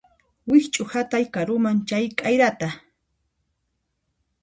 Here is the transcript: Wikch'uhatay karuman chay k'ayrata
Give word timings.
Wikch'uhatay 0.49 1.25
karuman 1.35 1.77
chay 1.87 2.05
k'ayrata 2.17 2.69